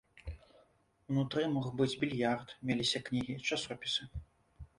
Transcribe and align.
Унутры 1.11 1.43
мог 1.57 1.67
быць 1.81 1.91
більярд, 2.05 2.57
меліся 2.71 3.03
кнігі, 3.11 3.37
часопісы. 3.47 4.11